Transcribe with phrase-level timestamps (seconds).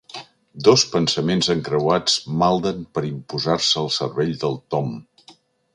[0.67, 2.15] Dos pensaments encreuats
[2.45, 4.99] malden per imposar-se al cervell del Tom.